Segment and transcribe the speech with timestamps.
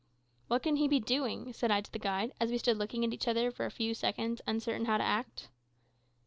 [0.47, 3.13] "What can he be doing?" said I to the guide, as we stood looking at
[3.13, 5.49] each other for a few seconds uncertain how to act.